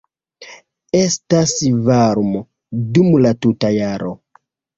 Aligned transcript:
Estas 0.99 1.53
varmo 1.89 2.41
dum 2.97 3.13
la 3.27 3.35
tuta 3.47 3.73
jaro. 3.79 4.13